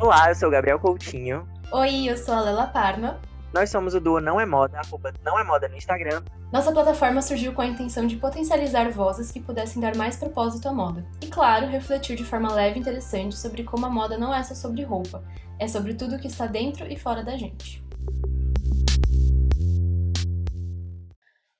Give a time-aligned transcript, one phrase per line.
[0.00, 1.46] Olá, eu sou o Gabriel Coutinho.
[1.70, 3.20] Oi, eu sou a Lela Parma.
[3.52, 6.22] Nós somos o duo Não é Moda, arroba Não é Moda no Instagram.
[6.50, 10.72] Nossa plataforma surgiu com a intenção de potencializar vozes que pudessem dar mais propósito à
[10.72, 11.04] moda.
[11.20, 14.54] E claro, refletir de forma leve e interessante sobre como a moda não é só
[14.54, 15.22] sobre roupa,
[15.58, 17.84] é sobre tudo que está dentro e fora da gente.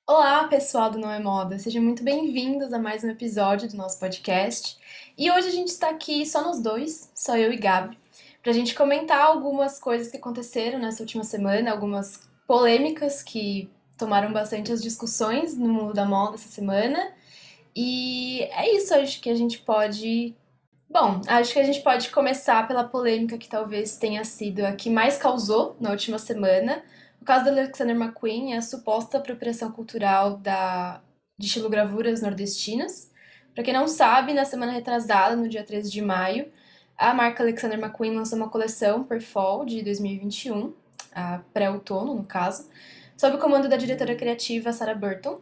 [0.09, 4.01] Olá, pessoal do Não é Moda, sejam muito bem-vindos a mais um episódio do nosso
[4.01, 4.79] podcast.
[5.17, 8.00] E hoje a gente está aqui só nós dois, só eu e Gabi,
[8.43, 14.33] para a gente comentar algumas coisas que aconteceram nessa última semana, algumas polêmicas que tomaram
[14.33, 17.13] bastante as discussões no mundo da moda essa semana.
[17.77, 20.35] E é isso, acho que a gente pode.
[20.89, 24.91] Bom, acho que a gente pode começar pela polêmica que talvez tenha sido a que
[24.91, 26.83] mais causou na última semana.
[27.21, 31.01] O caso da Alexander McQueen é a suposta apropriação cultural da,
[31.39, 33.11] de estilogravuras nordestinas.
[33.55, 36.51] Para quem não sabe, na semana retrasada, no dia 13 de maio,
[37.01, 40.75] a marca Alexander McQueen lançou uma coleção per fall de 2021,
[41.13, 42.69] a pré-outono, no caso,
[43.17, 45.41] sob o comando da diretora criativa Sarah Burton.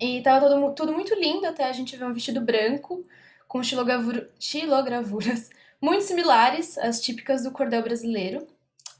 [0.00, 3.04] E tava todo, tudo muito lindo até a gente ver um vestido branco
[3.48, 5.50] com estilogravuras
[5.82, 8.46] muito similares às típicas do cordel brasileiro.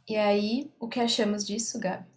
[0.09, 2.16] E aí, o que achamos disso, Gabi?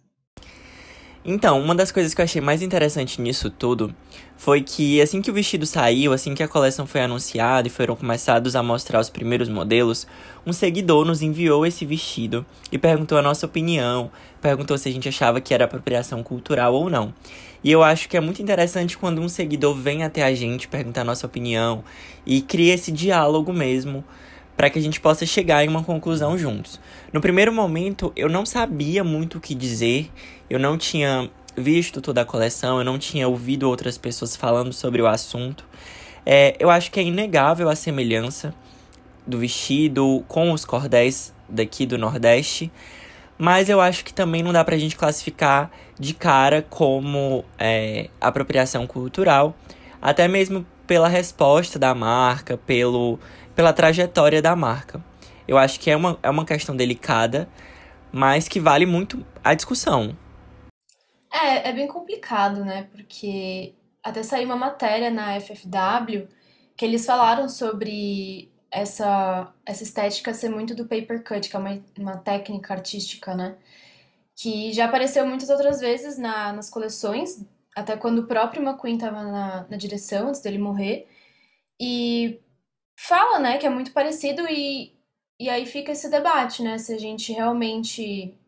[1.22, 3.94] Então, uma das coisas que eu achei mais interessante nisso tudo
[4.38, 7.94] foi que assim que o vestido saiu, assim que a coleção foi anunciada e foram
[7.94, 10.06] começados a mostrar os primeiros modelos,
[10.46, 14.10] um seguidor nos enviou esse vestido e perguntou a nossa opinião,
[14.40, 17.12] perguntou se a gente achava que era apropriação cultural ou não.
[17.62, 21.02] E eu acho que é muito interessante quando um seguidor vem até a gente perguntar
[21.02, 21.84] a nossa opinião
[22.24, 24.02] e cria esse diálogo mesmo
[24.60, 26.78] para que a gente possa chegar em uma conclusão juntos.
[27.14, 30.10] No primeiro momento, eu não sabia muito o que dizer,
[30.50, 35.00] eu não tinha visto toda a coleção, eu não tinha ouvido outras pessoas falando sobre
[35.00, 35.64] o assunto.
[36.26, 38.54] É, eu acho que é inegável a semelhança
[39.26, 42.70] do vestido com os cordéis daqui do Nordeste,
[43.38, 48.86] mas eu acho que também não dá pra gente classificar de cara como é, apropriação
[48.86, 49.56] cultural,
[50.02, 53.18] até mesmo pela resposta da marca, pelo,
[53.54, 55.02] pela trajetória da marca.
[55.46, 57.48] Eu acho que é uma, é uma questão delicada,
[58.12, 60.16] mas que vale muito a discussão.
[61.32, 62.88] É, é bem complicado, né?
[62.92, 66.28] Porque até saiu uma matéria na FFW
[66.76, 71.82] que eles falaram sobre essa, essa estética ser muito do paper cut, que é uma,
[71.98, 73.56] uma técnica artística, né?
[74.34, 77.44] Que já apareceu muitas outras vezes na, nas coleções,
[77.76, 81.06] até quando o próprio McQueen estava na, na direção, antes dele morrer.
[81.78, 82.40] E
[83.06, 84.94] fala, né, que é muito parecido e
[85.40, 86.76] e aí fica esse debate, né?
[86.76, 88.38] Se a gente realmente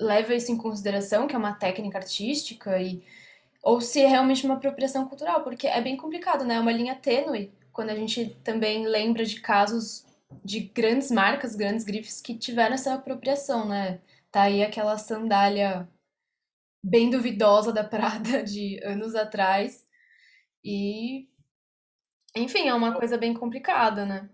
[0.00, 3.04] leva isso em consideração, que é uma técnica artística, e
[3.62, 6.54] ou se é realmente uma apropriação cultural, porque é bem complicado, né?
[6.54, 10.06] É uma linha tênue quando a gente também lembra de casos
[10.44, 14.00] de grandes marcas, grandes grifes que tiveram essa apropriação, né?
[14.32, 15.88] Tá aí aquela sandália
[16.84, 19.86] bem duvidosa da Prada de anos atrás.
[20.64, 21.28] E
[22.36, 24.28] enfim, é uma coisa bem complicada, né?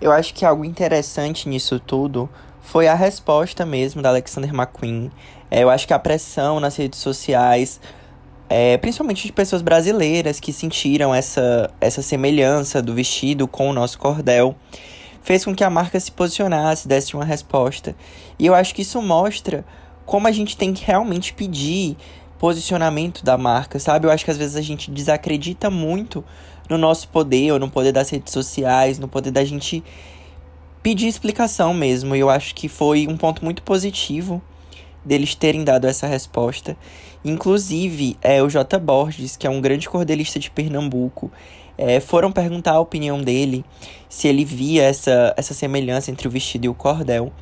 [0.00, 2.28] Eu acho que algo interessante nisso tudo
[2.60, 5.10] foi a resposta mesmo da Alexander McQueen.
[5.50, 7.80] É, eu acho que a pressão nas redes sociais,
[8.48, 13.98] é, principalmente de pessoas brasileiras que sentiram essa, essa semelhança do vestido com o nosso
[13.98, 14.56] cordel,
[15.22, 17.94] fez com que a marca se posicionasse, desse uma resposta.
[18.38, 19.64] E eu acho que isso mostra
[20.04, 21.96] como a gente tem que realmente pedir
[22.38, 24.06] posicionamento da marca, sabe?
[24.06, 26.24] Eu acho que às vezes a gente desacredita muito
[26.68, 29.82] no nosso poder, ou no poder das redes sociais, no poder da gente
[30.82, 32.16] pedir explicação mesmo.
[32.16, 34.42] E eu acho que foi um ponto muito positivo
[35.04, 36.76] deles terem dado essa resposta.
[37.24, 38.78] Inclusive, é, o J.
[38.78, 41.30] Borges, que é um grande cordelista de Pernambuco,
[41.76, 43.64] é, foram perguntar a opinião dele,
[44.08, 47.32] se ele via essa, essa semelhança entre o vestido e o cordel.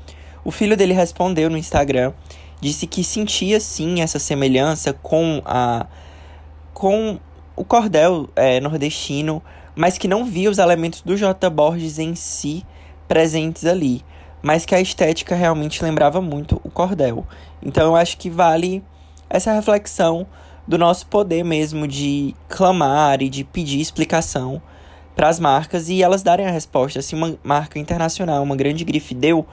[0.45, 2.13] O filho dele respondeu no Instagram,
[2.61, 5.87] disse que sentia sim essa semelhança com a
[6.73, 7.19] com
[7.61, 9.43] o cordel é, nordestino,
[9.77, 11.51] mas que não via os elementos do J.
[11.51, 12.65] Borges em si
[13.07, 14.03] presentes ali,
[14.41, 17.27] mas que a estética realmente lembrava muito o cordel.
[17.63, 18.83] Então eu acho que vale
[19.29, 20.27] essa reflexão
[20.67, 24.63] do nosso poder mesmo de clamar e de pedir explicação
[25.15, 27.03] para as marcas e elas darem a resposta.
[27.03, 29.47] Se uma marca internacional, uma grande grife deu,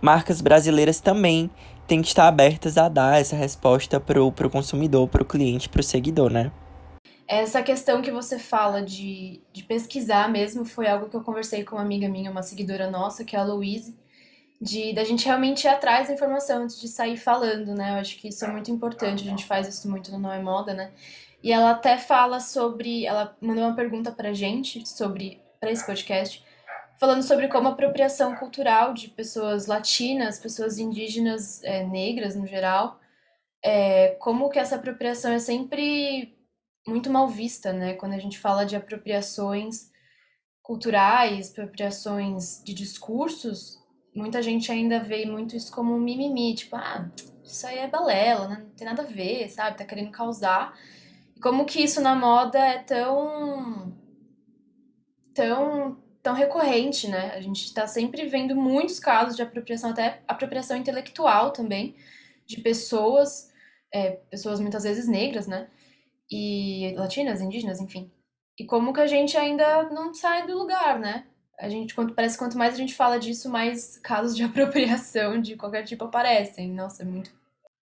[0.00, 1.50] marcas brasileiras também
[1.88, 5.80] têm que estar abertas a dar essa resposta para o consumidor, para o cliente, para
[5.80, 6.52] o seguidor, né?
[7.34, 11.74] Essa questão que você fala de, de pesquisar mesmo foi algo que eu conversei com
[11.74, 13.98] uma amiga minha, uma seguidora nossa, que é a Louise,
[14.60, 17.90] de da gente realmente ir atrás da informação antes de sair falando, né?
[17.90, 20.40] Eu acho que isso é muito importante, a gente faz isso muito no Não é
[20.40, 20.92] Moda, né?
[21.42, 26.44] E ela até fala sobre, ela mandou uma pergunta pra gente sobre para esse podcast,
[27.00, 33.00] falando sobre como a apropriação cultural de pessoas latinas, pessoas indígenas, é, negras no geral,
[33.62, 36.33] é, como que essa apropriação é sempre
[36.86, 37.94] muito mal vista, né?
[37.94, 39.90] Quando a gente fala de apropriações
[40.62, 43.78] culturais, apropriações de discursos,
[44.14, 47.10] muita gente ainda vê muito isso como um mimimi, tipo, ah,
[47.42, 48.56] isso aí é balela, né?
[48.60, 49.76] não tem nada a ver, sabe?
[49.76, 50.78] Tá querendo causar.
[51.36, 53.92] E como que isso na moda é tão
[55.34, 57.32] tão tão recorrente, né?
[57.34, 61.94] A gente está sempre vendo muitos casos de apropriação, até apropriação intelectual também,
[62.46, 63.52] de pessoas,
[63.92, 65.68] é, pessoas muitas vezes negras, né?
[66.30, 68.10] E latinas, indígenas, enfim.
[68.58, 71.26] E como que a gente ainda não sai do lugar, né?
[71.58, 75.40] A gente, quanto, parece que quanto mais a gente fala disso, mais casos de apropriação
[75.40, 76.72] de qualquer tipo aparecem.
[76.72, 77.32] Nossa, é muito.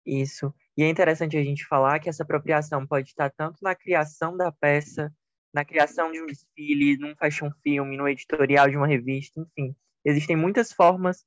[0.05, 0.53] Isso.
[0.77, 4.51] E é interessante a gente falar que essa apropriação pode estar tanto na criação da
[4.51, 5.13] peça,
[5.53, 9.75] na criação de um desfile, num fashion film, no editorial de uma revista, enfim.
[10.05, 11.25] Existem muitas formas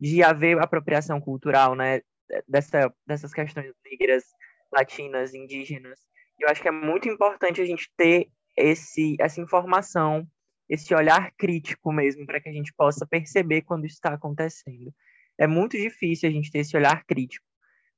[0.00, 2.00] de haver apropriação cultural, né?
[2.48, 4.24] Dessa, dessas questões negras,
[4.72, 6.00] latinas, indígenas.
[6.44, 10.28] Eu acho que é muito importante a gente ter esse, essa informação,
[10.68, 14.92] esse olhar crítico mesmo, para que a gente possa perceber quando isso está acontecendo.
[15.38, 17.46] É muito difícil a gente ter esse olhar crítico,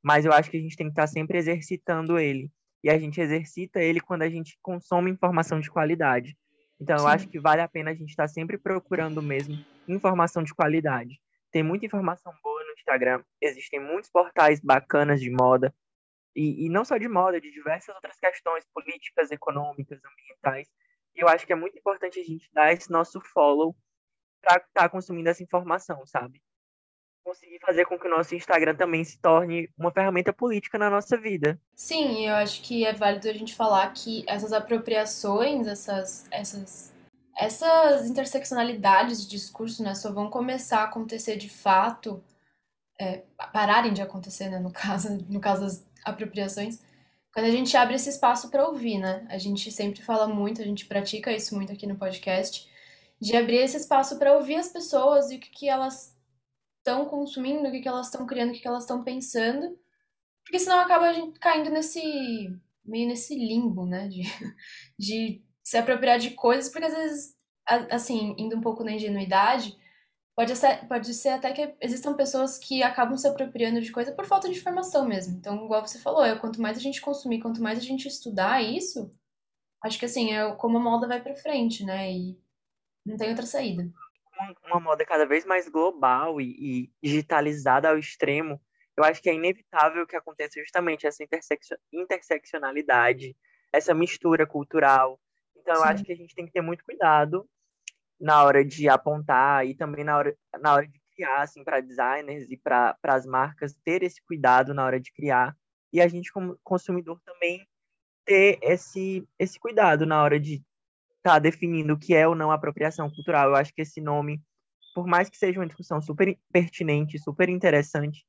[0.00, 2.48] mas eu acho que a gente tem que estar tá sempre exercitando ele.
[2.84, 6.36] E a gente exercita ele quando a gente consome informação de qualidade.
[6.80, 7.04] Então, Sim.
[7.04, 9.58] eu acho que vale a pena a gente estar tá sempre procurando mesmo
[9.88, 11.20] informação de qualidade.
[11.50, 15.74] Tem muita informação boa no Instagram, existem muitos portais bacanas de moda,
[16.36, 20.68] e, e não só de moda, de diversas outras questões políticas, econômicas, ambientais.
[21.14, 23.74] E eu acho que é muito importante a gente dar esse nosso follow
[24.42, 26.42] para estar tá consumindo essa informação, sabe?
[27.24, 31.16] Conseguir fazer com que o nosso Instagram também se torne uma ferramenta política na nossa
[31.16, 31.58] vida.
[31.74, 36.94] Sim, eu acho que é válido a gente falar que essas apropriações, essas, essas,
[37.36, 42.22] essas interseccionalidades de discurso, né, só vão começar a acontecer de fato,
[43.00, 46.80] é, pararem de acontecer, né, no caso, no caso das apropriações,
[47.32, 49.26] quando a gente abre esse espaço para ouvir, né?
[49.28, 52.66] A gente sempre fala muito, a gente pratica isso muito aqui no podcast,
[53.20, 56.16] de abrir esse espaço para ouvir as pessoas e o que, que elas
[56.78, 59.78] estão consumindo, o que, que elas estão criando, o que, que elas estão pensando,
[60.44, 62.00] porque senão acaba a gente caindo nesse
[62.84, 64.08] meio nesse limbo, né?
[64.08, 64.22] De,
[64.98, 67.36] de se apropriar de coisas, porque às vezes,
[67.90, 69.76] assim, indo um pouco na ingenuidade,
[70.36, 74.26] Pode ser, pode ser até que existam pessoas que acabam se apropriando de coisa por
[74.26, 75.38] falta de informação mesmo.
[75.38, 78.62] Então, igual você falou, é, quanto mais a gente consumir, quanto mais a gente estudar
[78.62, 79.10] isso,
[79.82, 82.12] acho que assim, é como a moda vai para frente, né?
[82.12, 82.38] E
[83.04, 83.90] não tem outra saída.
[84.66, 88.60] Uma, moda cada vez mais global e, e, digitalizada ao extremo,
[88.94, 91.24] eu acho que é inevitável que aconteça justamente essa
[91.90, 93.34] interseccionalidade,
[93.72, 95.18] essa mistura cultural.
[95.56, 95.80] Então, Sim.
[95.80, 97.48] eu acho que a gente tem que ter muito cuidado
[98.18, 102.50] na hora de apontar e também na hora, na hora de criar, assim, para designers
[102.50, 105.56] e para as marcas ter esse cuidado na hora de criar.
[105.92, 107.66] E a gente, como consumidor, também
[108.24, 110.56] ter esse, esse cuidado na hora de
[111.16, 113.50] estar tá definindo o que é ou não apropriação cultural.
[113.50, 114.42] Eu acho que esse nome,
[114.94, 118.26] por mais que seja uma discussão super pertinente, super interessante,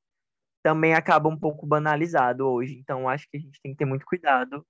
[0.63, 2.77] também acaba um pouco banalizado hoje.
[2.77, 4.65] Então, acho que a gente tem que ter muito cuidado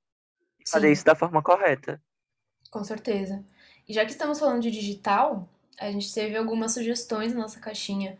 [0.60, 2.02] e fazer isso da forma correta.
[2.70, 3.44] Com certeza.
[3.88, 5.48] E já que estamos falando de digital,
[5.80, 8.18] a gente teve algumas sugestões na nossa caixinha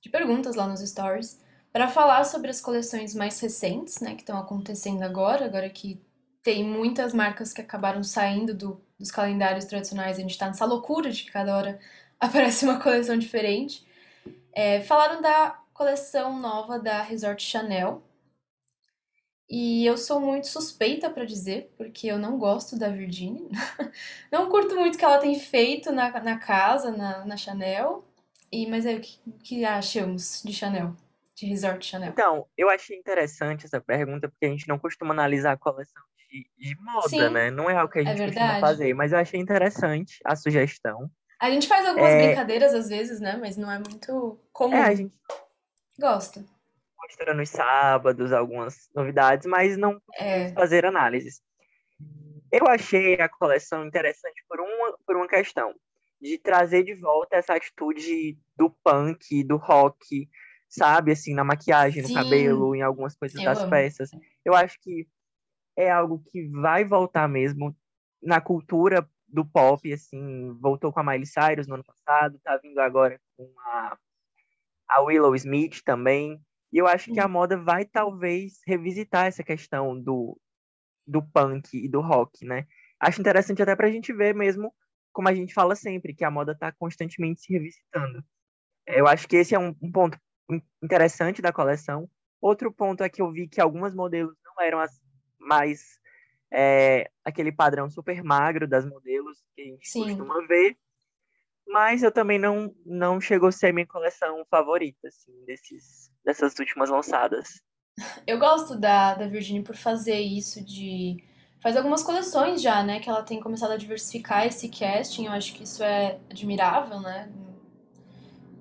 [0.00, 1.40] de perguntas lá nos stories
[1.72, 6.00] para falar sobre as coleções mais recentes, né, que estão acontecendo agora, agora que
[6.42, 11.10] tem muitas marcas que acabaram saindo do, dos calendários tradicionais, a gente está nessa loucura
[11.10, 11.78] de que cada hora
[12.20, 13.86] aparece uma coleção diferente.
[14.52, 18.02] É, falaram da coleção nova da Resort Chanel,
[19.48, 23.48] e eu sou muito suspeita para dizer, porque eu não gosto da Virginia.
[24.30, 28.04] não curto muito o que ela tem feito na, na casa, na, na Chanel.
[28.50, 30.96] E, mas aí, o que, que achamos de Chanel?
[31.34, 32.10] De Resort Chanel?
[32.10, 36.50] Então, eu achei interessante essa pergunta, porque a gente não costuma analisar a coleção de,
[36.58, 37.50] de moda, Sim, né?
[37.50, 40.34] Não é algo que a é gente é costuma fazer, mas eu achei interessante a
[40.34, 41.08] sugestão.
[41.40, 42.26] A gente faz algumas é...
[42.26, 43.36] brincadeiras às vezes, né?
[43.36, 44.74] Mas não é muito comum.
[44.74, 45.14] É, a gente...
[45.98, 46.55] Gosto
[47.06, 50.52] mostra nos sábados algumas novidades, mas não é.
[50.52, 51.40] fazer análises.
[52.52, 55.74] Eu achei a coleção interessante por uma, por uma questão
[56.20, 60.28] de trazer de volta essa atitude do punk, do rock,
[60.68, 62.14] sabe, assim, na maquiagem, no Sim.
[62.14, 63.70] cabelo, em algumas coisas eu das amo.
[63.70, 64.10] peças.
[64.44, 65.06] Eu acho que
[65.76, 67.76] é algo que vai voltar mesmo
[68.22, 72.78] na cultura do pop, assim, voltou com a Miley Cyrus no ano passado, tá vindo
[72.78, 73.98] agora com a,
[74.88, 76.40] a Willow Smith também.
[76.76, 77.32] E eu acho que a uhum.
[77.32, 80.38] moda vai talvez revisitar essa questão do,
[81.06, 82.66] do punk e do rock, né?
[83.00, 84.70] Acho interessante até para a gente ver mesmo
[85.10, 88.22] como a gente fala sempre, que a moda está constantemente se revisitando.
[88.86, 90.18] Eu acho que esse é um, um, ponto
[90.82, 92.10] interessante da coleção.
[92.42, 95.00] Outro ponto é que eu vi que algumas modelos não eram as
[95.38, 95.98] mais
[96.52, 100.02] é, aquele padrão super magro das modelos que a gente Sim.
[100.08, 100.76] costuma ver.
[101.66, 106.88] Mas eu também não, não chegou a ser minha coleção favorita, assim, desses, dessas últimas
[106.88, 107.60] lançadas.
[108.26, 111.16] Eu gosto da, da Virginia por fazer isso de.
[111.60, 113.00] Faz algumas coleções já, né?
[113.00, 115.26] Que ela tem começado a diversificar esse casting.
[115.26, 117.32] Eu acho que isso é admirável, né?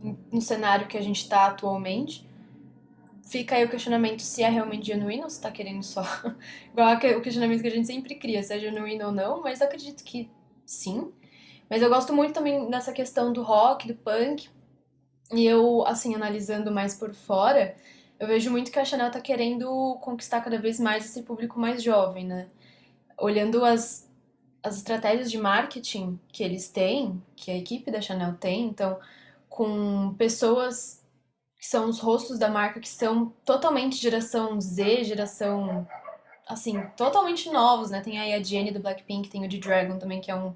[0.02, 2.28] No, no cenário que a gente está atualmente.
[3.28, 6.04] Fica aí o questionamento se é realmente genuíno ou se tá querendo só.
[6.72, 10.04] Igual o questionamento que a gente sempre cria, se é genuíno ou não, mas acredito
[10.04, 10.30] que
[10.66, 11.12] sim.
[11.70, 14.50] Mas eu gosto muito também dessa questão do rock, do punk.
[15.32, 17.76] E eu, assim, analisando mais por fora,
[18.20, 21.82] eu vejo muito que a Chanel tá querendo conquistar cada vez mais esse público mais
[21.84, 22.48] jovem, né?
[23.18, 24.10] Olhando as,
[24.64, 29.00] as estratégias de marketing que eles têm, que a equipe da Chanel tem, então,
[29.50, 31.04] com pessoas
[31.58, 35.88] que são os rostos da marca, que são totalmente geração Z, geração,
[36.48, 38.02] assim, totalmente novos, né?
[38.02, 40.54] Tem aí a Jennie do Blackpink, tem o de Dragon também, que é um,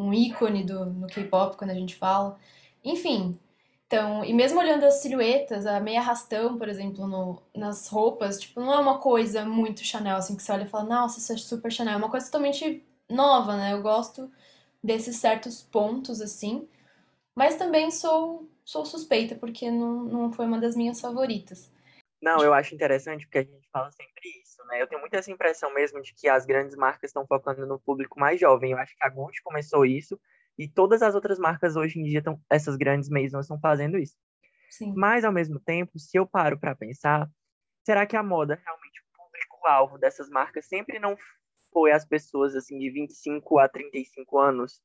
[0.00, 2.38] um ícone do, no K-pop, quando a gente fala.
[2.84, 3.38] Enfim,
[3.86, 8.60] então, e mesmo olhando as silhuetas, a meia arrastão, por exemplo, no, nas roupas, tipo,
[8.60, 11.36] não é uma coisa muito Chanel, assim, que você olha e fala, nossa, isso é
[11.36, 11.94] super Chanel.
[11.94, 13.72] É uma coisa totalmente nova, né?
[13.72, 14.30] Eu gosto
[14.82, 16.68] desses certos pontos, assim.
[17.34, 21.68] Mas também sou, sou suspeita, porque não, não foi uma das minhas favoritas.
[22.22, 24.80] Não, eu acho interessante porque a gente fala sempre isso, né?
[24.80, 28.18] Eu tenho muita essa impressão mesmo de que as grandes marcas estão focando no público
[28.18, 28.72] mais jovem.
[28.72, 30.18] Eu acho que a Gucci começou isso
[30.58, 34.16] e todas as outras marcas hoje em dia, estão, essas grandes maisons estão fazendo isso.
[34.70, 34.92] Sim.
[34.94, 37.28] Mas, ao mesmo tempo, se eu paro para pensar,
[37.84, 41.16] será que a moda realmente o público-alvo dessas marcas sempre não
[41.72, 44.82] foi as pessoas assim de 25 a 35 anos?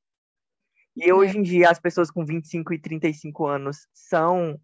[0.95, 1.13] E é.
[1.13, 4.59] hoje em dia, as pessoas com 25 e 35 anos são.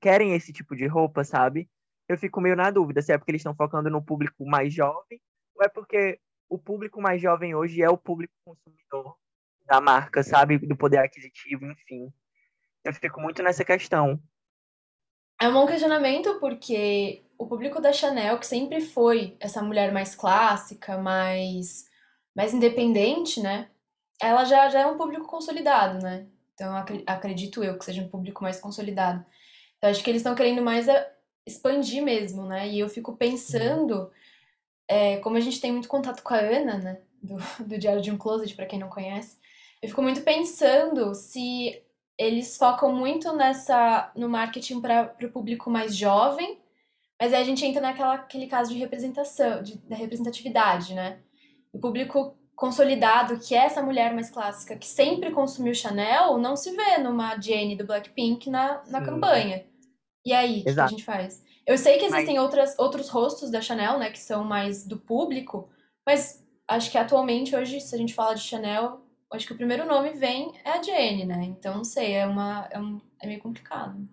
[0.00, 1.68] querem esse tipo de roupa, sabe?
[2.08, 5.20] Eu fico meio na dúvida se é porque eles estão focando no público mais jovem
[5.54, 9.16] ou é porque o público mais jovem hoje é o público consumidor
[9.66, 10.58] da marca, sabe?
[10.58, 12.10] Do poder aquisitivo, enfim.
[12.82, 14.18] Eu fico muito nessa questão.
[15.40, 20.14] É um bom questionamento porque o público da Chanel, que sempre foi essa mulher mais
[20.14, 21.84] clássica, mais,
[22.34, 23.70] mais independente, né?
[24.20, 26.26] Ela já, já é um público consolidado, né?
[26.54, 26.74] Então
[27.06, 29.24] acredito eu que seja um público mais consolidado.
[29.76, 30.88] Então acho que eles estão querendo mais
[31.48, 32.68] expandir mesmo, né?
[32.68, 34.10] E eu fico pensando,
[34.86, 37.00] é, como a gente tem muito contato com a Ana, né?
[37.22, 37.36] Do,
[37.66, 39.36] do Diário de um Closet, para quem não conhece,
[39.82, 41.82] eu fico muito pensando se
[42.16, 46.58] eles focam muito nessa no marketing para o público mais jovem,
[47.20, 51.20] mas aí a gente entra naquela aquele caso de representação, de, da representatividade, né?
[51.72, 56.72] O público consolidado, que é essa mulher mais clássica, que sempre consumiu Chanel, não se
[56.72, 59.64] vê numa Jenny do Blackpink na, na campanha.
[60.28, 61.42] E aí, o que, a gente faz?
[61.66, 62.44] Eu sei que existem mas...
[62.44, 65.70] outras, outros rostos da Chanel, né, que são mais do público,
[66.06, 69.00] mas acho que atualmente, hoje, se a gente fala de Chanel,
[69.32, 71.42] acho que o primeiro nome vem é a Jenny, né?
[71.44, 74.06] Então, não sei, é, uma, é, um, é meio complicado.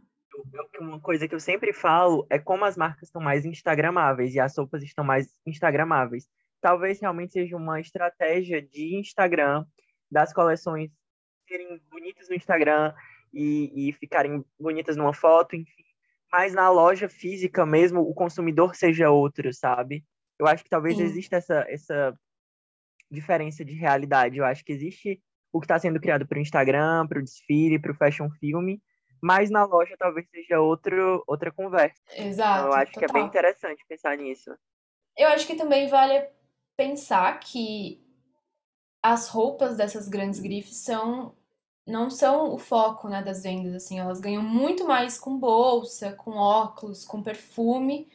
[0.79, 4.57] Uma coisa que eu sempre falo é como as marcas estão mais instagramáveis e as
[4.57, 6.29] roupas estão mais instagramáveis.
[6.61, 9.65] Talvez realmente seja uma estratégia de Instagram,
[10.09, 10.89] das coleções
[11.45, 12.93] serem bonitas no Instagram
[13.33, 15.83] e, e ficarem bonitas numa foto, enfim.
[16.31, 20.03] Mas na loja física mesmo, o consumidor seja outro, sabe?
[20.37, 21.03] Eu acho que talvez Sim.
[21.03, 22.19] exista essa, essa
[23.09, 24.37] diferença de realidade.
[24.37, 27.79] Eu acho que existe o que está sendo criado para o Instagram, para o desfile,
[27.79, 28.81] para o fashion filme,
[29.21, 32.01] mas na loja talvez seja outro, outra conversa.
[32.17, 32.59] Exato.
[32.59, 32.99] Então, eu acho total.
[32.99, 34.53] que é bem interessante pensar nisso.
[35.17, 36.27] Eu acho que também vale
[36.75, 38.03] pensar que
[39.01, 41.35] as roupas dessas grandes grifes são
[41.85, 46.31] não são o foco né, das vendas, assim, elas ganham muito mais com bolsa, com
[46.31, 48.07] óculos, com perfume,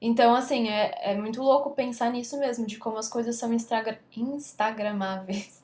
[0.00, 4.00] então, assim, é, é muito louco pensar nisso mesmo, de como as coisas são instagra
[4.16, 5.62] instagramáveis.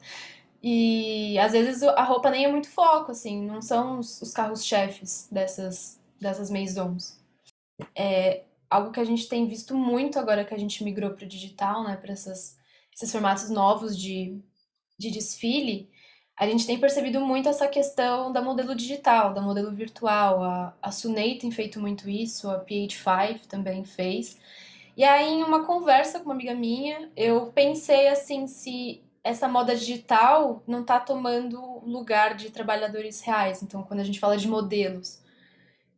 [0.62, 5.28] E às vezes a roupa nem é muito foco, assim, não são os, os carros-chefes
[5.30, 7.20] dessas, dessas maisons.
[7.94, 11.28] É algo que a gente tem visto muito agora que a gente migrou para o
[11.28, 12.56] digital, né, para esses
[13.12, 14.40] formatos novos de,
[14.98, 15.88] de desfile
[16.36, 20.44] a gente tem percebido muito essa questão da modelo digital, da modelo virtual.
[20.44, 24.38] A, a Sunei tem feito muito isso, a PH5 também fez.
[24.96, 29.74] E aí, em uma conversa com uma amiga minha, eu pensei assim, se essa moda
[29.74, 33.62] digital não está tomando lugar de trabalhadores reais.
[33.62, 35.22] Então, quando a gente fala de modelos.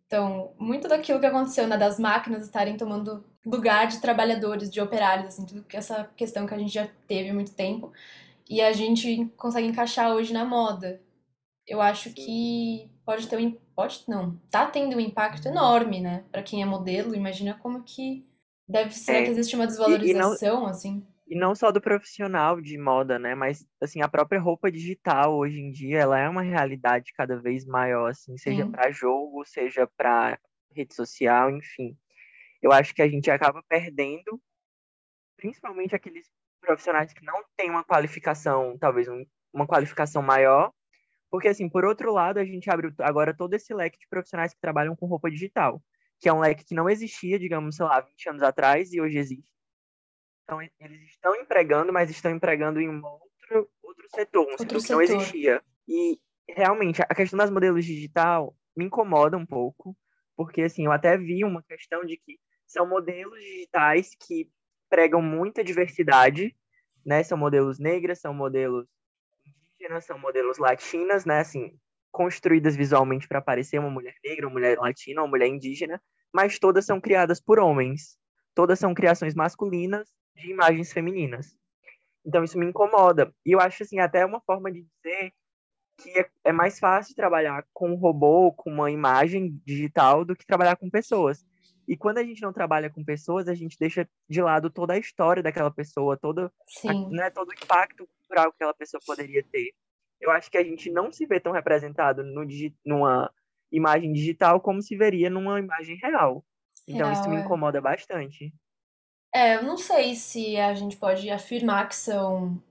[0.07, 5.27] Então, muito daquilo que aconteceu, né, das máquinas estarem tomando lugar de trabalhadores, de operários,
[5.29, 7.93] assim, tudo essa questão que a gente já teve há muito tempo
[8.49, 11.03] e a gente consegue encaixar hoje na moda.
[11.67, 16.43] Eu acho que pode ter um pode não, tá tendo um impacto enorme, né, para
[16.43, 17.15] quem é modelo.
[17.15, 18.27] Imagina como que
[18.67, 19.25] deve ser é.
[19.25, 21.07] que existe uma desvalorização e, e não, assim.
[21.29, 25.61] E não só do profissional de moda, né, mas assim a própria roupa digital hoje
[25.61, 30.39] em dia, ela é uma realidade cada vez maior, assim, seja para jogo, seja para
[30.75, 31.97] rede social, enfim.
[32.61, 34.41] Eu acho que a gente acaba perdendo,
[35.37, 36.27] principalmente aqueles
[36.61, 40.73] profissionais que não têm uma qualificação, talvez um, uma qualificação maior,
[41.31, 44.61] porque assim, por outro lado, a gente abre agora todo esse leque de profissionais que
[44.61, 45.83] trabalham com roupa digital,
[46.21, 49.19] que é um leque que não existia, digamos, sei lá, 20 anos atrás e hoje
[49.19, 49.49] existe.
[50.45, 54.81] Então, eles estão empregando, mas estão empregando em um outro, outro setor, um outro setor,
[54.81, 55.63] setor que não existia.
[55.87, 59.95] E realmente, a questão das modelos digital me incomoda um pouco,
[60.35, 64.51] porque assim, eu até vi uma questão de que são modelos digitais que
[64.89, 66.55] pregam muita diversidade,
[67.05, 67.23] né?
[67.23, 68.87] São modelos negras, são modelos
[69.47, 71.41] indígenas, são modelos latinas, né?
[71.41, 71.79] Assim,
[72.11, 76.01] construídas visualmente para parecer uma mulher negra, uma mulher latina, uma mulher indígena,
[76.33, 78.19] mas todas são criadas por homens.
[78.55, 81.57] Todas são criações masculinas de imagens femininas.
[82.25, 83.33] Então isso me incomoda.
[83.47, 85.33] E eu acho assim até uma forma de dizer
[85.99, 90.47] que é, é mais fácil trabalhar com um robô, com uma imagem digital do que
[90.47, 91.45] trabalhar com pessoas.
[91.89, 94.99] E quando a gente não trabalha com pessoas, a gente deixa de lado toda a
[94.99, 96.53] história daquela pessoa, todo,
[96.87, 99.73] a, né, todo o impacto cultural que aquela pessoa poderia ter.
[100.21, 102.47] Eu acho que a gente não se vê tão representado no,
[102.85, 103.33] numa
[103.73, 106.45] imagem digital como se veria numa imagem real.
[106.87, 107.41] Então real, isso me é.
[107.41, 108.53] incomoda bastante.
[109.35, 112.63] É, eu não sei se a gente pode afirmar que são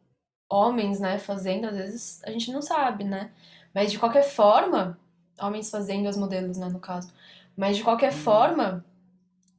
[0.47, 3.31] homens, né, fazendo, às vezes a gente não sabe, né?
[3.73, 4.99] Mas de qualquer forma,
[5.39, 7.11] homens fazendo os modelos, né, no caso.
[7.55, 8.19] Mas de qualquer uhum.
[8.19, 8.85] forma,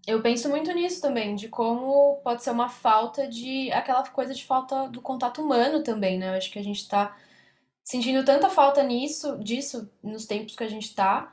[0.09, 3.71] eu penso muito nisso também, de como pode ser uma falta de.
[3.73, 6.31] aquela coisa de falta do contato humano também, né?
[6.31, 7.15] Eu acho que a gente tá
[7.85, 11.33] sentindo tanta falta nisso, disso, nos tempos que a gente tá.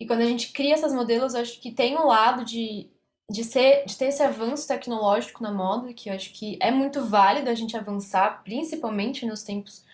[0.00, 2.90] E quando a gente cria essas modelos, eu acho que tem um lado de,
[3.30, 7.04] de, ser, de ter esse avanço tecnológico na moda, que eu acho que é muito
[7.04, 9.84] válido a gente avançar, principalmente nos tempos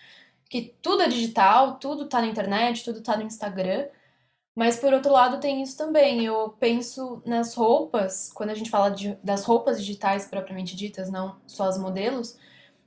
[0.49, 3.87] que tudo é digital, tudo tá na internet, tudo tá no Instagram.
[4.55, 6.25] Mas por outro lado tem isso também.
[6.25, 11.39] Eu penso nas roupas, quando a gente fala de, das roupas digitais propriamente ditas, não
[11.47, 12.37] só os modelos,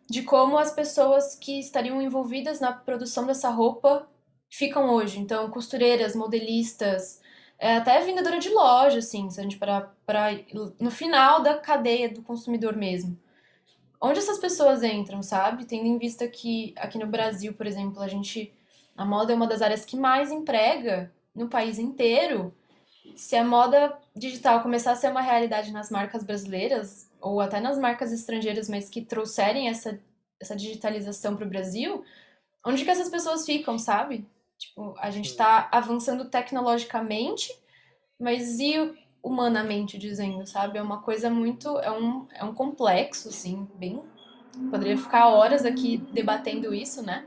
[0.09, 4.07] de como as pessoas que estariam envolvidas na produção dessa roupa
[4.50, 5.18] ficam hoje.
[5.18, 7.20] Então, costureiras, modelistas,
[7.59, 10.31] é, até vendedora de loja, assim, se a gente parar para
[10.79, 13.18] no final da cadeia do consumidor mesmo.
[14.00, 15.64] Onde essas pessoas entram, sabe?
[15.64, 18.53] Tendo em vista que aqui no Brasil, por exemplo, a gente
[18.96, 22.55] a moda é uma das áreas que mais emprega no país inteiro,
[23.16, 27.79] se a moda digital começar a ser uma realidade nas marcas brasileiras, ou até nas
[27.79, 29.99] marcas estrangeiras, mas que trouxerem essa,
[30.40, 32.05] essa digitalização para o Brasil,
[32.64, 34.27] onde que essas pessoas ficam, sabe?
[34.59, 37.53] Tipo, a gente está avançando tecnologicamente,
[38.18, 38.75] mas e
[39.23, 40.79] humanamente dizendo, sabe?
[40.79, 41.79] É uma coisa muito.
[41.79, 44.03] É um, é um complexo, assim, bem.
[44.70, 47.27] Poderia ficar horas aqui debatendo isso, né?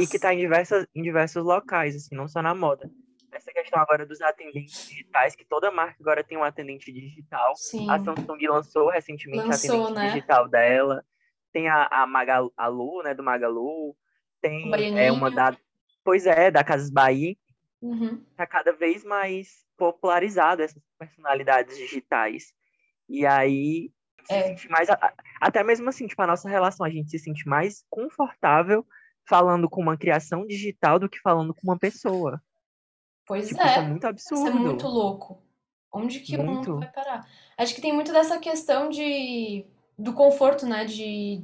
[0.00, 2.90] E que está em, diversas, em diversos locais, assim, não só na moda.
[3.30, 7.54] Essa questão agora dos atendentes digitais, que toda marca agora tem um atendente digital.
[7.56, 7.90] Sim.
[7.90, 10.14] A Samsung lançou recentemente lançou, a atendente né?
[10.14, 11.04] digital dela.
[11.52, 13.94] Tem a, a Magalu, a Lu, né, do Magalu.
[14.40, 15.54] Tem é, uma da...
[16.02, 17.36] Pois é, da Casas Bahia.
[17.82, 18.24] Uhum.
[18.36, 22.54] Tá cada vez mais popularizado essas personalidades digitais.
[23.08, 23.90] E aí,
[24.30, 24.42] é.
[24.42, 24.88] se sente mais...
[25.40, 28.86] Até mesmo assim, tipo, a nossa relação, a gente se sente mais confortável
[29.28, 32.40] falando com uma criação digital do que falando com uma pessoa.
[33.26, 33.66] Pois tipo, é.
[33.66, 34.48] Isso é muito absurdo.
[34.48, 35.42] Isso é muito louco.
[35.92, 36.50] Onde que muito.
[36.50, 37.28] o mundo vai parar?
[37.56, 39.64] Acho que tem muito dessa questão de
[39.98, 40.84] do conforto, né?
[40.84, 41.42] De.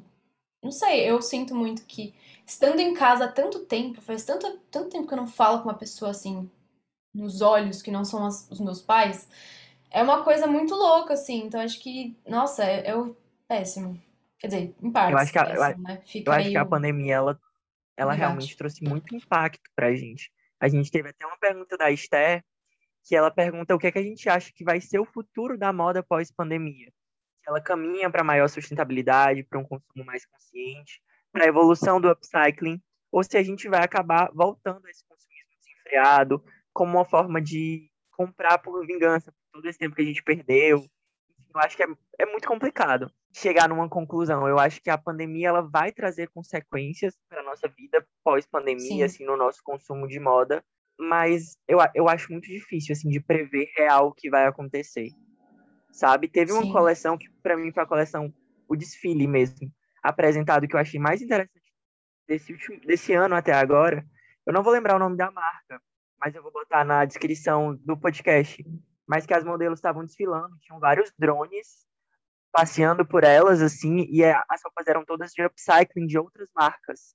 [0.62, 2.14] Não sei, eu sinto muito que
[2.47, 5.68] estando em casa há tanto tempo, faz tanto, tanto tempo que eu não falo com
[5.68, 6.49] uma pessoa assim,
[7.12, 9.29] nos olhos, que não são as, os meus pais,
[9.90, 11.45] é uma coisa muito louca, assim.
[11.47, 13.16] Então acho que, nossa, é, é o
[13.49, 14.01] péssimo.
[14.38, 15.12] Quer dizer, em parte.
[15.12, 16.03] Eu acho que a, péssimo, né?
[16.27, 17.40] eu acho que a pandemia ela
[17.96, 20.33] ela realmente trouxe muito impacto para a gente.
[20.61, 22.44] A gente teve até uma pergunta da Esther,
[23.05, 25.59] que ela pergunta o que, é que a gente acha que vai ser o futuro
[25.59, 26.92] da moda pós-pandemia.
[27.40, 31.02] Se ela caminha para maior sustentabilidade, para um consumo mais consciente,
[31.33, 35.50] para a evolução do upcycling, ou se a gente vai acabar voltando a esse consumismo
[35.59, 40.22] desenfreado, como uma forma de comprar por vingança, por todo esse tempo que a gente
[40.22, 40.87] perdeu.
[41.55, 41.87] Eu acho que é,
[42.20, 44.47] é muito complicado chegar numa conclusão.
[44.47, 49.37] Eu acho que a pandemia ela vai trazer consequências para nossa vida pós-pandemia, assim, no
[49.37, 50.62] nosso consumo de moda,
[50.99, 55.11] mas eu, eu acho muito difícil assim de prever real o que vai acontecer.
[55.90, 56.29] Sabe?
[56.29, 56.73] Teve uma Sim.
[56.73, 58.33] coleção que para mim foi a coleção
[58.68, 59.71] o desfile mesmo,
[60.03, 61.62] apresentado que eu achei mais interessante
[62.27, 64.05] desse, último, desse ano até agora,
[64.47, 65.81] eu não vou lembrar o nome da marca,
[66.18, 68.64] mas eu vou botar na descrição do podcast.
[69.07, 71.87] Mas que as modelos estavam desfilando, tinham vários drones
[72.53, 77.15] passeando por elas, assim, e é, as roupas eram todas de upcycling de outras marcas.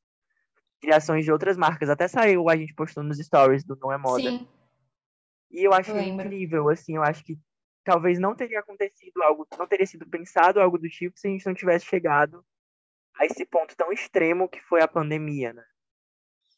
[0.81, 1.89] Criações de outras marcas.
[1.89, 4.29] Até saiu, a gente postou nos stories do Não é Moda.
[4.29, 4.47] Sim.
[5.51, 7.37] E eu acho eu incrível, assim, eu acho que
[7.83, 11.45] talvez não teria acontecido algo, não teria sido pensado algo do tipo se a gente
[11.45, 12.43] não tivesse chegado
[13.17, 15.63] a esse ponto tão extremo que foi a pandemia, né?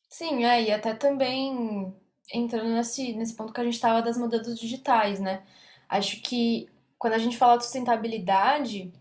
[0.10, 1.96] Sim, é, e até também
[2.34, 5.46] entrando nesse, nesse ponto que a gente estava das mudanças digitais, né?
[5.88, 6.68] Acho que
[7.00, 8.92] quando a gente fala de sustentabilidade,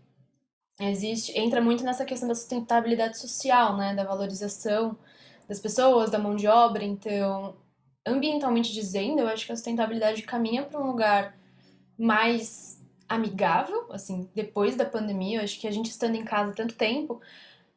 [0.79, 3.93] existe, entra muito nessa questão da sustentabilidade social, né?
[3.93, 4.97] Da valorização
[5.47, 6.83] das pessoas, da mão de obra.
[6.83, 7.57] Então,
[8.07, 11.37] ambientalmente dizendo, eu acho que a sustentabilidade caminha para um lugar
[11.97, 15.39] mais amigável, assim, depois da pandemia.
[15.39, 17.21] Eu acho que a gente estando em casa tanto tempo,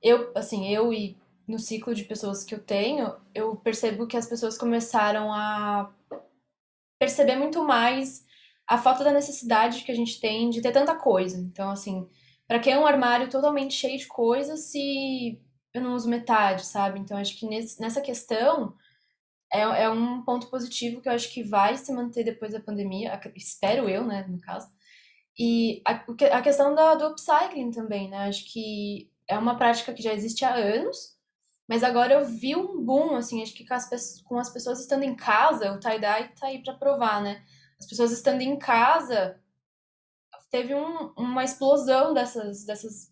[0.01, 1.17] eu, assim, eu e
[1.49, 5.91] no ciclo de pessoas que eu tenho, eu percebo que as pessoas começaram a
[7.01, 8.25] perceber muito mais
[8.73, 11.37] a falta da necessidade que a gente tem de ter tanta coisa.
[11.37, 12.09] Então, assim,
[12.49, 15.39] para que é um armário totalmente cheio de coisas se
[15.75, 16.99] eu não uso metade, sabe?
[16.99, 18.75] Então, acho que nesse, nessa questão
[19.53, 23.21] é, é um ponto positivo que eu acho que vai se manter depois da pandemia,
[23.37, 24.69] espero eu, né, no caso.
[25.39, 28.29] E a, a questão da, do upcycling também, né?
[28.29, 31.15] Acho que é uma prática que já existe há anos,
[31.69, 35.03] mas agora eu vi um boom, assim, acho que com as, com as pessoas estando
[35.03, 37.45] em casa, o tie-dye tá aí para provar, né?
[37.83, 39.41] As pessoas estando em casa,
[40.53, 43.11] teve um, uma explosão dessas, dessas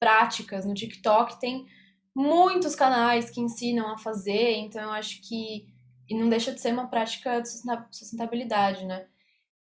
[0.00, 0.64] práticas.
[0.64, 1.68] No TikTok tem
[2.12, 5.72] muitos canais que ensinam a fazer, então eu acho que
[6.08, 7.48] e não deixa de ser uma prática de
[7.92, 9.06] sustentabilidade, né?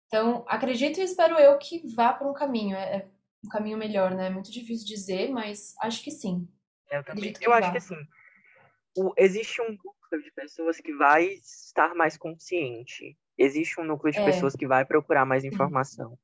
[0.07, 3.09] Então, acredito e espero eu que vá para um caminho, é, é
[3.45, 4.29] um caminho melhor, né?
[4.29, 6.49] É muito difícil dizer, mas acho que sim.
[6.91, 7.35] Eu também.
[7.43, 7.97] eu acho que assim,
[8.97, 13.19] o, existe um núcleo de pessoas que vai estar mais consciente.
[13.39, 14.25] Existe um núcleo de é.
[14.25, 16.19] pessoas que vai procurar mais informação.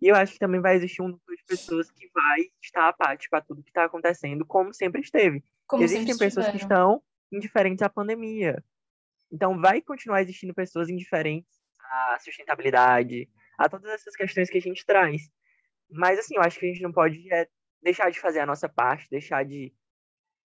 [0.00, 3.34] E eu acho que também vai existir um núcleo de pessoas que vai estar apático
[3.36, 5.42] a tudo que está acontecendo, como sempre esteve.
[5.66, 8.62] Como Existem sempre pessoas que estão indiferentes à pandemia.
[9.32, 14.84] Então, vai continuar existindo pessoas indiferentes à sustentabilidade, a todas essas questões que a gente
[14.84, 15.22] traz.
[15.90, 17.48] Mas, assim, eu acho que a gente não pode é,
[17.82, 19.72] deixar de fazer a nossa parte, deixar de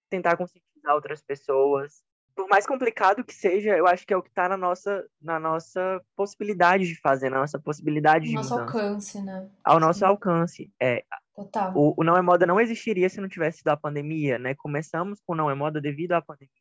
[0.09, 2.03] tentar conscientizar outras pessoas.
[2.35, 5.39] Por mais complicado que seja, eu acho que é o que está na nossa, na
[5.39, 8.77] nossa possibilidade de fazer, na nossa possibilidade de nosso mudança.
[8.77, 9.49] alcance, né?
[9.63, 9.81] Ao Sim.
[9.81, 10.71] nosso alcance.
[10.81, 11.03] É,
[11.35, 11.73] Total.
[11.75, 14.55] O, o Não é Moda não existiria se não tivesse sido a pandemia, né?
[14.55, 16.51] Começamos com o Não é Moda devido à pandemia.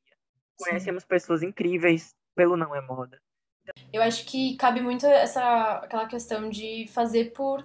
[0.58, 3.20] Conhecemos pessoas incríveis pelo Não é Moda.
[3.92, 7.64] Eu acho que cabe muito essa aquela questão de fazer por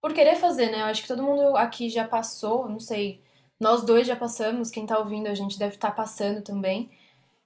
[0.00, 0.82] por querer fazer, né?
[0.82, 3.22] Eu acho que todo mundo aqui já passou, não sei,
[3.60, 6.90] nós dois já passamos, quem tá ouvindo a gente deve estar tá passando também,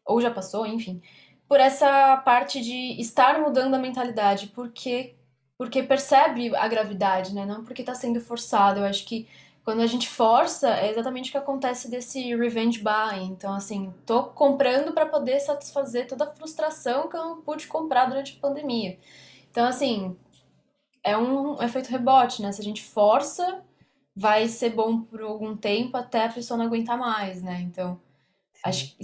[0.06, 1.02] ou já passou, enfim,
[1.48, 5.14] por essa parte de estar mudando a mentalidade, porque
[5.58, 7.46] porque percebe a gravidade, né?
[7.46, 8.80] Não porque tá sendo forçado.
[8.80, 9.26] Eu acho que
[9.64, 13.32] quando a gente força, é exatamente o que acontece desse revenge buying.
[13.32, 18.06] Então, assim, tô comprando para poder satisfazer toda a frustração que eu não pude comprar
[18.06, 18.98] durante a pandemia.
[19.50, 20.16] Então, assim,
[21.02, 22.52] é um efeito rebote, né?
[22.52, 23.62] Se a gente força,
[24.14, 27.60] vai ser bom por algum tempo até a pessoa não aguentar mais, né?
[27.62, 28.00] Então,
[28.64, 28.94] acho,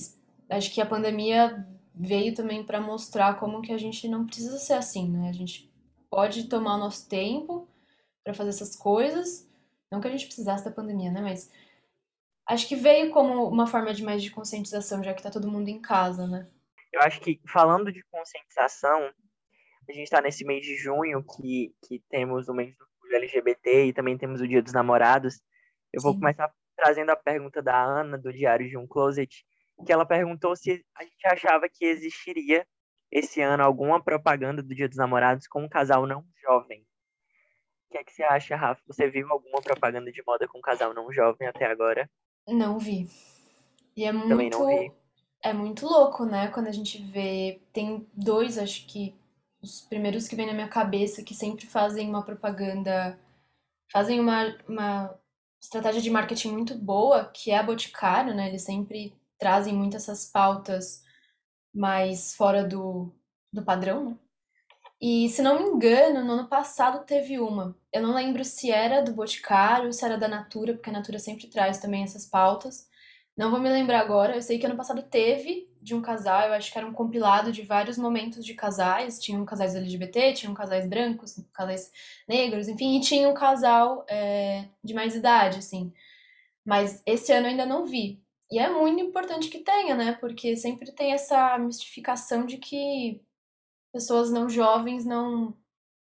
[0.57, 4.75] acho que a pandemia veio também para mostrar como que a gente não precisa ser
[4.75, 5.29] assim, né?
[5.29, 5.71] A gente
[6.11, 7.69] pode tomar o nosso tempo
[8.25, 9.51] para fazer essas coisas
[9.93, 11.21] não que a gente precisasse da pandemia, né?
[11.21, 11.53] Mas
[12.49, 15.69] acho que veio como uma forma de mais de conscientização, já que tá todo mundo
[15.69, 16.49] em casa, né?
[16.91, 19.13] Eu acho que falando de conscientização,
[19.87, 23.93] a gente está nesse mês de junho que, que temos o mês do LGBT e
[23.93, 25.43] também temos o Dia dos Namorados.
[25.93, 26.07] Eu Sim.
[26.07, 29.45] vou começar trazendo a pergunta da Ana, do Diário de um Closet,
[29.85, 32.67] que ela perguntou se a gente achava que existiria
[33.11, 36.85] esse ano alguma propaganda do Dia dos Namorados com um casal não jovem
[37.93, 38.81] que é que você acha, Rafa?
[38.87, 42.11] Você viu alguma propaganda de moda com um casal não jovem até agora?
[42.49, 43.09] Não vi.
[43.95, 44.59] E é Também muito.
[44.59, 44.93] Não vi.
[45.45, 46.49] É muito louco, né?
[46.49, 47.61] Quando a gente vê.
[47.73, 49.15] Tem dois, acho que.
[49.61, 53.19] Os primeiros que vem na minha cabeça que sempre fazem uma propaganda.
[53.93, 55.21] Fazem uma, uma
[55.61, 58.49] estratégia de marketing muito boa, que é a Boticário, né?
[58.49, 61.03] Eles sempre trazem muito essas pautas
[61.75, 63.13] mais fora do,
[63.53, 64.19] do padrão, né?
[65.01, 67.77] E, se não me engano, no ano passado teve uma.
[67.93, 71.49] Eu não lembro se era do Boticário, se era da Natura, porque a Natura sempre
[71.49, 72.89] traz também essas pautas.
[73.37, 74.37] Não vou me lembrar agora.
[74.37, 77.51] Eu sei que ano passado teve de um casal, eu acho que era um compilado
[77.51, 79.19] de vários momentos de casais.
[79.19, 81.91] Tinham casais LGBT, tinham casais brancos, casais
[82.29, 85.93] negros, enfim, e tinha um casal é, de mais idade, assim.
[86.65, 88.22] Mas esse ano eu ainda não vi.
[88.53, 90.13] E é muito importante que tenha, né?
[90.13, 93.19] Porque sempre tem essa mistificação de que
[93.91, 95.57] pessoas não jovens não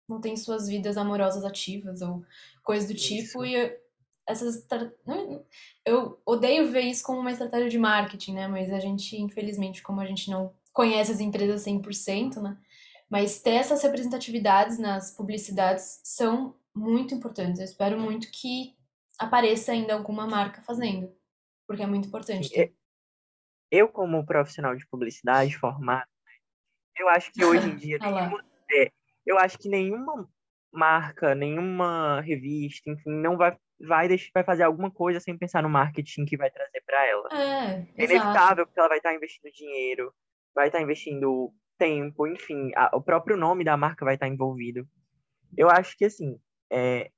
[0.08, 2.24] não têm suas vidas amorosas ativas ou
[2.64, 3.46] coisas do tipo Isso.
[3.46, 3.80] e
[4.28, 4.64] essas
[5.84, 8.48] eu odeio ver isso como uma estratégia de marketing, né?
[8.48, 12.56] Mas a gente, infelizmente, como a gente não conhece as empresas 100%, né?
[13.10, 17.60] Mas ter essas representatividades nas publicidades são muito importantes.
[17.60, 18.76] Eu espero muito que
[19.18, 21.12] apareça ainda alguma marca fazendo,
[21.68, 22.50] porque é muito importante.
[22.50, 22.74] Ter.
[23.72, 26.08] Eu, como profissional de publicidade formado,
[26.98, 28.92] eu acho que hoje em dia nenhuma, é,
[29.26, 30.30] eu acho que nenhuma
[30.72, 35.70] marca, nenhuma revista, enfim, não vai vai, deixar, vai fazer alguma coisa sem pensar no
[35.70, 37.30] marketing que vai trazer para ela.
[37.32, 40.14] É, é inevitável porque ela vai estar tá investindo dinheiro,
[40.54, 44.32] vai estar tá investindo tempo, enfim, a, o próprio nome da marca vai estar tá
[44.32, 44.88] envolvido.
[45.58, 46.40] Eu acho que assim,
[46.72, 47.12] é,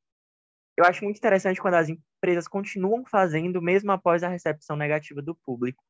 [0.75, 5.35] eu acho muito interessante quando as empresas continuam fazendo mesmo após a recepção negativa do
[5.35, 5.83] público.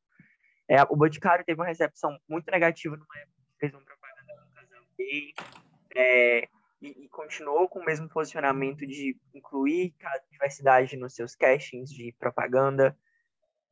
[0.68, 4.54] É, o Boticário teve uma recepção muito negativa numa época que fez uma propaganda do
[4.54, 5.34] casal gay.
[5.96, 6.48] É,
[6.80, 12.14] e, e, continuou com o mesmo posicionamento de incluir a diversidade nos seus castings de
[12.18, 12.96] propaganda.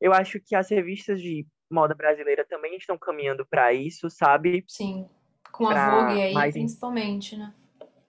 [0.00, 4.64] Eu acho que as revistas de moda brasileira também estão caminhando para isso, sabe?
[4.66, 5.08] Sim,
[5.52, 6.54] com a pra Vogue aí, mais...
[6.54, 7.54] principalmente, né?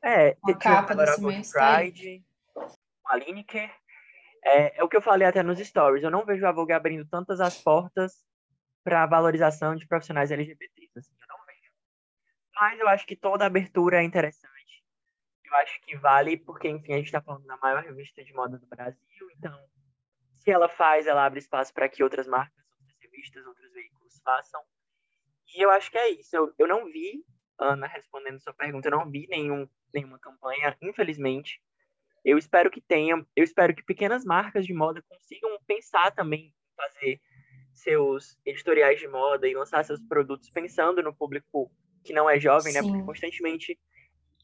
[0.01, 1.51] É, a capa desse mês.
[1.51, 3.69] Tá Pride, com a Lineker.
[4.47, 6.03] É, é o que eu falei até nos stories.
[6.03, 8.25] Eu não vejo a Vogue abrindo tantas as portas
[8.83, 10.99] para a valorização de profissionais LGBTs.
[10.99, 11.71] Assim, eu não vejo.
[12.55, 14.57] Mas eu acho que toda abertura é interessante
[15.47, 18.57] eu acho que vale porque, enfim, a gente está falando da maior revista de moda
[18.57, 19.57] do Brasil, então,
[20.35, 24.61] se ela faz, ela abre espaço para que outras marcas, outras revistas, outros veículos façam.
[25.55, 26.35] E eu acho que é isso.
[26.35, 27.23] Eu, eu não vi,
[27.59, 31.61] Ana, respondendo sua pergunta, eu não vi nenhum, nenhuma campanha, infelizmente.
[32.27, 36.53] Eu espero que tenha, eu espero que pequenas marcas de moda consigam pensar também em
[36.75, 37.21] fazer
[37.71, 41.71] seus editoriais de moda e lançar seus produtos pensando no público
[42.03, 42.81] que não é jovem, Sim.
[42.81, 42.85] né?
[42.85, 43.79] Porque constantemente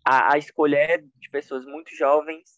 [0.06, 2.58] a, a escolha é de pessoas muito jovens.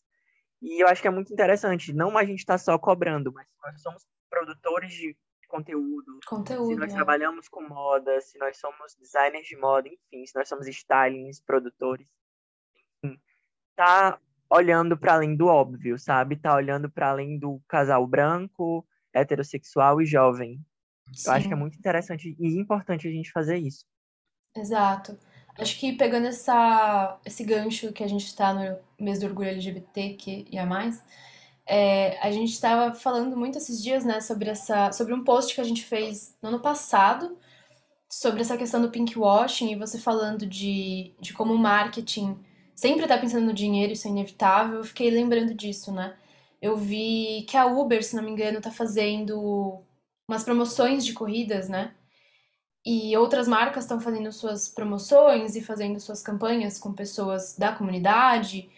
[0.62, 1.92] E eu acho que é muito interessante.
[1.92, 6.20] Não a gente está só cobrando, mas nós somos produtores de conteúdo.
[6.28, 6.68] Conteúdo.
[6.68, 6.96] Se nós é.
[6.96, 12.08] trabalhamos com moda, se nós somos designers de moda, enfim, se nós somos stylings, produtores.
[13.04, 13.20] Enfim,
[13.76, 16.36] tá olhando para além do óbvio, sabe?
[16.36, 20.60] Tá olhando para além do casal branco, heterossexual e jovem.
[21.14, 21.30] Sim.
[21.30, 23.86] Eu acho que é muito interessante e importante a gente fazer isso.
[24.56, 25.18] Exato.
[25.58, 30.14] Acho que pegando essa, esse gancho que a gente está no mês do orgulho LGBT
[30.16, 31.02] que e a mais,
[31.66, 35.62] é, a gente estava falando muito esses dias, né, sobre essa, sobre um post que
[35.62, 37.38] a gente fez no ano passado
[38.10, 42.38] sobre essa questão do pinkwashing e você falando de, de como o marketing
[42.76, 44.78] sempre está pensando no dinheiro, isso é inevitável.
[44.78, 46.16] Eu fiquei lembrando disso, né?
[46.62, 49.82] Eu vi que a Uber, se não me engano, está fazendo
[50.28, 51.94] umas promoções de corridas, né?
[52.86, 58.70] E outras marcas estão fazendo suas promoções e fazendo suas campanhas com pessoas da comunidade.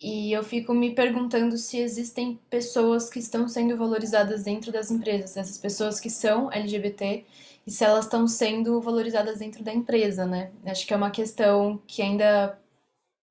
[0.00, 5.36] E eu fico me perguntando se existem pessoas que estão sendo valorizadas dentro das empresas,
[5.36, 7.26] essas pessoas que são LGBT,
[7.66, 10.52] e se elas estão sendo valorizadas dentro da empresa, né?
[10.64, 12.58] Acho que é uma questão que ainda,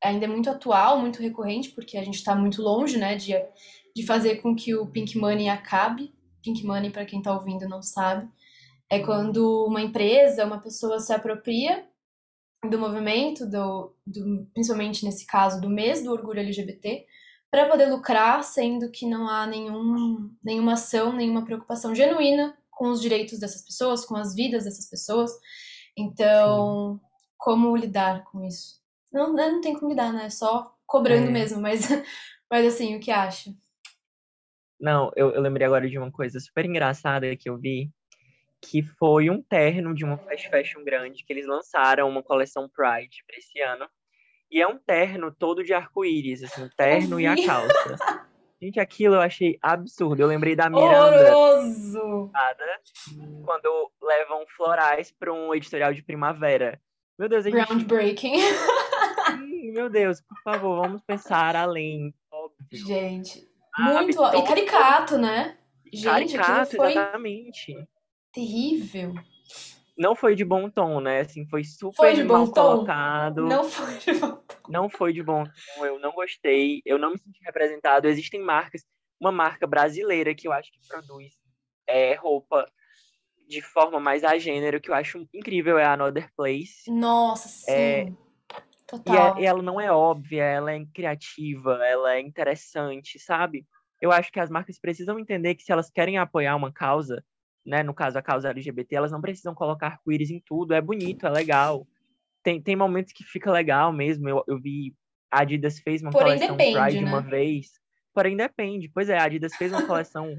[0.04, 3.34] ainda é muito atual, muito recorrente, porque a gente está muito longe, né, de,
[3.96, 6.14] de fazer com que o Pink Money acabe.
[6.44, 8.30] Pink Money, para quem está ouvindo, não sabe
[8.90, 11.88] é quando uma empresa, uma pessoa se apropria
[12.68, 17.06] do movimento, do, do, principalmente nesse caso do mês do orgulho LGBT,
[17.52, 23.00] para poder lucrar, sendo que não há nenhum, nenhuma ação, nenhuma preocupação genuína com os
[23.00, 25.32] direitos dessas pessoas, com as vidas dessas pessoas.
[25.98, 27.00] Então, Sim.
[27.38, 28.79] como lidar com isso?
[29.12, 30.26] Não, não tem como lidar, né?
[30.26, 31.32] É só cobrando é.
[31.32, 31.82] mesmo, mas,
[32.50, 33.52] mas assim, o que acha?
[34.80, 37.92] Não, eu, eu lembrei agora de uma coisa super engraçada que eu vi,
[38.62, 43.24] que foi um terno de uma fast fashion grande, que eles lançaram uma coleção Pride
[43.28, 43.88] para esse ano.
[44.52, 47.98] E é um terno todo de arco-íris, assim, terno e a calça.
[48.62, 50.22] Gente, aquilo eu achei absurdo.
[50.22, 51.34] Eu lembrei da Miranda.
[51.34, 52.30] Horroroso!
[53.46, 56.82] Quando levam florais para um editorial de primavera.
[57.18, 57.66] Meu Deus, a gente...
[57.66, 58.34] Groundbreaking.
[59.72, 62.14] Meu Deus, por favor, vamos pensar além.
[62.32, 62.88] Óbvio.
[62.88, 64.24] Gente, muito.
[64.24, 65.58] E caricato, né?
[65.92, 66.92] Gente, caricato, foi...
[66.92, 67.76] exatamente
[68.32, 69.14] terrível.
[69.98, 71.22] Não foi de bom tom, né?
[71.22, 72.54] Assim, foi super foi de mal tom?
[72.54, 73.46] colocado.
[73.46, 74.56] Não foi de bom tom.
[74.70, 75.86] Não foi de bom tom.
[75.86, 76.82] Eu não gostei.
[76.86, 78.08] Eu não me senti representado.
[78.08, 78.86] Existem marcas.
[79.20, 81.34] Uma marca brasileira que eu acho que produz
[81.86, 82.66] é, roupa
[83.50, 86.90] de forma mais a gênero, que eu acho incrível, é a Another Place.
[86.90, 87.72] Nossa, sim.
[87.72, 88.06] É,
[88.90, 89.38] Total.
[89.38, 93.66] E, é, e ela não é óbvia, ela é criativa, ela é interessante, sabe?
[94.02, 97.24] Eu acho que as marcas precisam entender que se elas querem apoiar uma causa,
[97.66, 101.28] né, no caso a causa LGBT, elas não precisam colocar arco-íris em tudo, é bonito,
[101.28, 101.86] é legal.
[102.42, 104.28] Tem, tem momentos que fica legal mesmo.
[104.28, 104.96] Eu, eu vi
[105.32, 107.08] a Adidas fez uma Porém, coleção depende, Pride né?
[107.08, 107.68] uma vez.
[108.14, 108.90] Porém, depende.
[108.90, 110.36] Pois é, a Adidas fez uma coleção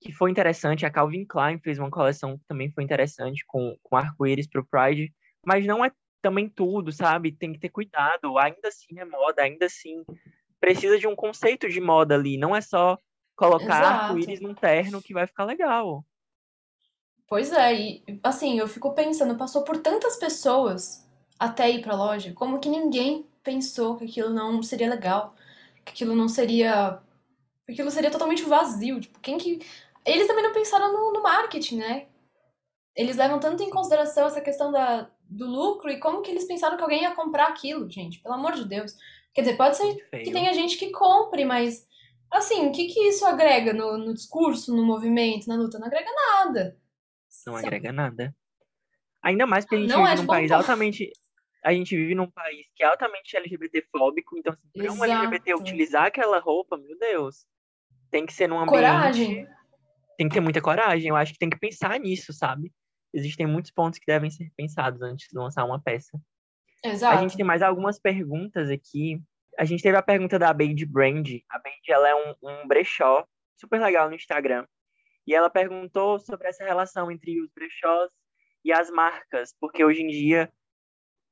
[0.00, 0.84] que foi interessante.
[0.84, 5.12] A Calvin Klein fez uma coleção que também foi interessante com, com arco-íris pro Pride.
[5.46, 7.32] Mas não é também tudo, sabe?
[7.32, 8.38] Tem que ter cuidado.
[8.38, 10.04] Ainda assim é moda, ainda assim
[10.60, 12.36] precisa de um conceito de moda ali.
[12.36, 12.98] Não é só
[13.36, 16.04] colocar arco-íris num terno que vai ficar legal.
[17.28, 21.06] Pois é, e assim, eu fico pensando, passou por tantas pessoas
[21.38, 25.34] até ir pra loja, como que ninguém pensou que aquilo não seria legal,
[25.84, 27.00] que aquilo não seria.
[27.66, 29.00] que aquilo seria totalmente vazio.
[29.00, 29.60] Tipo, quem que.
[30.04, 32.06] Eles também não pensaram no, no marketing, né?
[32.96, 36.76] Eles levam tanto em consideração essa questão da, do lucro e como que eles pensaram
[36.76, 38.20] que alguém ia comprar aquilo, gente.
[38.20, 38.94] Pelo amor de Deus.
[39.34, 41.86] Quer dizer, pode ser que tenha gente que compre, mas
[42.30, 45.78] assim, o que, que isso agrega no, no discurso, no movimento, na luta?
[45.78, 46.78] Não agrega nada.
[47.46, 48.34] Não agrega nada.
[49.22, 51.12] Ainda mais porque a gente não vive é num país altamente
[51.64, 56.06] a gente vive num país que é altamente LGBTfóbico, então se assim, um LGBT utilizar
[56.06, 57.44] aquela roupa, meu Deus,
[58.10, 58.76] tem que ser num ambiente...
[58.76, 59.46] Coragem.
[60.16, 62.72] Tem que ter muita coragem, eu acho que tem que pensar nisso, sabe?
[63.12, 66.20] Existem muitos pontos que devem ser pensados antes de lançar uma peça.
[66.84, 67.16] Exato.
[67.16, 69.20] A gente tem mais algumas perguntas aqui.
[69.58, 71.28] A gente teve a pergunta da Bade Brand.
[71.50, 74.66] A Bade, ela é um, um brechó super legal no Instagram.
[75.26, 78.10] E ela perguntou sobre essa relação entre os brechós
[78.64, 80.52] e as marcas, porque hoje em dia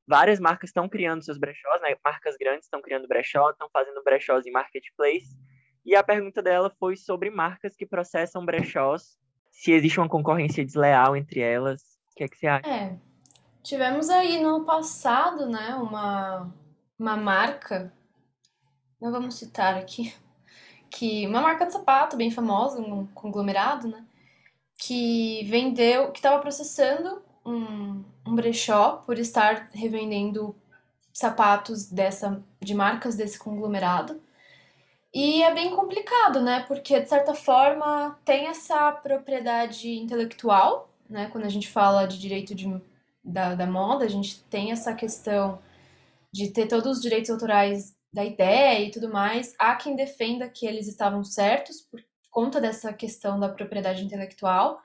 [0.06, 1.96] várias marcas estão criando seus brechós, né?
[2.04, 5.36] Marcas grandes estão criando brechó, estão fazendo brechós em marketplace.
[5.84, 9.16] E a pergunta dela foi sobre marcas que processam brechós,
[9.56, 11.80] se existe uma concorrência desleal entre elas.
[12.12, 12.68] O que é que você acha?
[12.68, 12.96] É.
[13.62, 16.54] Tivemos aí no passado, né, uma,
[16.98, 17.92] uma marca,
[19.00, 20.14] não vamos citar aqui,
[20.88, 24.04] que uma marca de sapato bem famosa, um conglomerado, né,
[24.78, 30.54] que vendeu, que estava processando um, um brechó por estar revendendo
[31.12, 34.20] sapatos dessa de marcas desse conglomerado.
[35.14, 36.64] E é bem complicado, né?
[36.66, 41.28] Porque de certa forma tem essa propriedade intelectual, né?
[41.30, 42.66] Quando a gente fala de direito de,
[43.24, 45.58] da, da moda, a gente tem essa questão
[46.32, 49.54] de ter todos os direitos autorais da ideia e tudo mais.
[49.58, 54.80] Há quem defenda que eles estavam certos por conta dessa questão da propriedade intelectual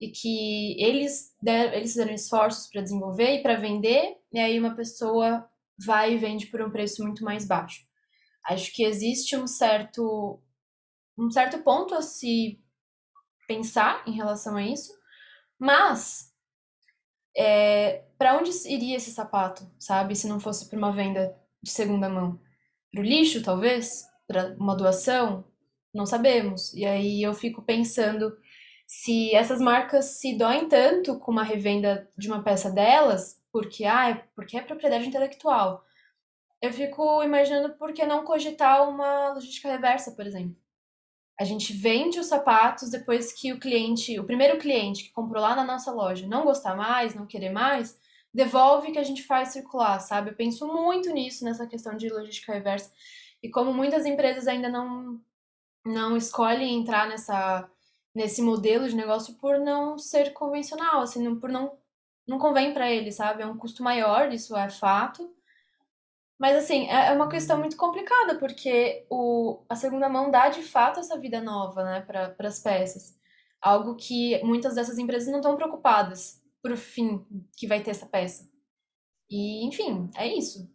[0.00, 4.74] e que eles, der, eles fizeram esforços para desenvolver e para vender, e aí uma
[4.74, 5.48] pessoa
[5.78, 7.85] vai e vende por um preço muito mais baixo.
[8.48, 10.40] Acho que existe um certo
[11.18, 12.60] um certo ponto a se
[13.48, 14.92] pensar em relação a isso,
[15.58, 16.32] mas
[17.36, 20.16] é, para onde iria esse sapato, sabe?
[20.16, 22.40] Se não fosse para uma venda de segunda mão,
[22.92, 25.44] para o lixo, talvez, para uma doação,
[25.94, 26.72] não sabemos.
[26.74, 28.36] E aí eu fico pensando
[28.86, 34.10] se essas marcas se doem tanto com uma revenda de uma peça delas, porque, ah,
[34.10, 35.84] é, porque é propriedade intelectual,
[36.60, 40.56] eu fico imaginando por que não cogitar uma logística reversa, por exemplo.
[41.38, 45.54] A gente vende os sapatos depois que o cliente, o primeiro cliente que comprou lá
[45.54, 47.98] na nossa loja, não gostar mais, não querer mais,
[48.32, 50.30] devolve que a gente faz circular, sabe?
[50.30, 52.90] Eu penso muito nisso, nessa questão de logística reversa.
[53.42, 55.20] E como muitas empresas ainda não,
[55.84, 57.70] não escolhem entrar nessa
[58.14, 61.76] nesse modelo de negócio por não ser convencional, assim, por não
[62.26, 63.42] não convém para ele, sabe?
[63.42, 65.35] É um custo maior, isso é fato.
[66.38, 70.62] Mas assim, é, é uma questão muito complicada, porque o, a segunda mão dá de
[70.62, 73.18] fato essa vida nova, né, para as peças.
[73.60, 77.24] Algo que muitas dessas empresas não estão preocupadas por o fim
[77.56, 78.48] que vai ter essa peça.
[79.30, 80.70] E, enfim, é isso.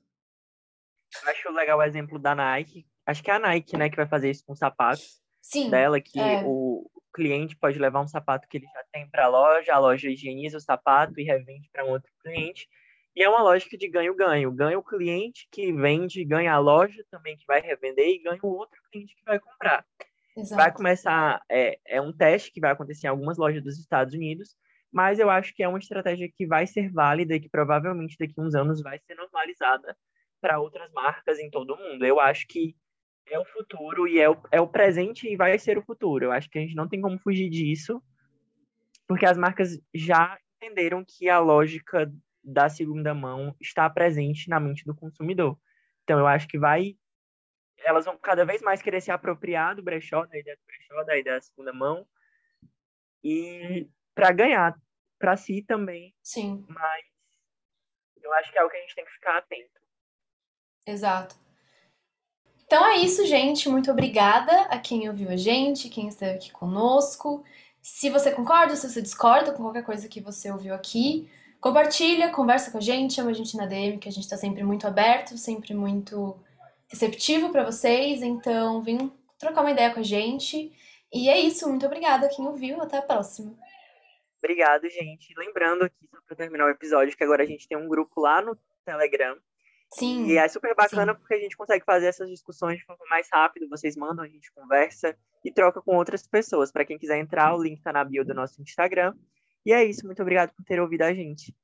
[1.25, 2.87] Acho legal o exemplo da Nike.
[3.05, 5.21] Acho que é a Nike, né, que vai fazer isso com sapatos.
[5.41, 5.69] Sim.
[5.69, 6.43] Dela, que é.
[6.45, 10.09] o, cliente pode levar um sapato que ele já tem para a loja, a loja
[10.09, 12.67] higieniza o sapato e revende para um outro cliente.
[13.15, 14.51] E é uma lógica de ganho-ganho.
[14.51, 18.47] Ganha o cliente que vende, ganha a loja também que vai revender e ganha o
[18.47, 19.85] outro cliente que vai comprar.
[20.35, 20.61] Exato.
[20.61, 24.55] Vai começar, é, é um teste que vai acontecer em algumas lojas dos Estados Unidos,
[24.91, 28.33] mas eu acho que é uma estratégia que vai ser válida e que provavelmente daqui
[28.37, 29.97] a uns anos vai ser normalizada
[30.39, 32.05] para outras marcas em todo o mundo.
[32.05, 32.75] Eu acho que
[33.27, 36.25] é o futuro e é o, é o presente e vai ser o futuro.
[36.25, 38.01] Eu acho que a gente não tem como fugir disso,
[39.07, 42.11] porque as marcas já entenderam que a lógica
[42.43, 45.57] da segunda mão está presente na mente do consumidor.
[46.03, 46.95] Então, eu acho que vai.
[47.79, 51.17] Elas vão cada vez mais querer se apropriar do brechó, da ideia do brechó, da
[51.17, 52.07] ideia da segunda mão,
[53.23, 54.75] e para ganhar
[55.19, 56.13] para si também.
[56.21, 56.65] Sim.
[56.67, 57.05] Mas
[58.21, 59.81] eu acho que é o que a gente tem que ficar atento.
[60.85, 61.35] Exato.
[62.65, 63.69] Então é isso, gente.
[63.69, 67.43] Muito obrigada a quem ouviu a gente, quem esteve aqui conosco.
[67.81, 71.29] Se você concorda, se você discorda com qualquer coisa que você ouviu aqui,
[71.61, 74.63] compartilha, conversa com a gente, chama a gente na DM, que a gente está sempre
[74.63, 76.37] muito aberto, sempre muito
[76.89, 78.23] receptivo para vocês.
[78.23, 80.73] Então, vem trocar uma ideia com a gente.
[81.13, 83.55] E é isso, muito obrigada quem ouviu, até a próxima.
[84.43, 85.33] Obrigado, gente.
[85.37, 88.41] Lembrando aqui, só para terminar o episódio, que agora a gente tem um grupo lá
[88.41, 89.37] no Telegram.
[89.93, 90.25] Sim.
[90.25, 91.19] E é super bacana sim.
[91.19, 93.67] porque a gente consegue fazer essas discussões de forma mais rápida.
[93.69, 96.71] Vocês mandam, a gente conversa e troca com outras pessoas.
[96.71, 99.13] Para quem quiser entrar, o link está na bio do nosso Instagram.
[99.65, 100.05] E é isso.
[100.05, 101.55] Muito obrigado por ter ouvido a gente.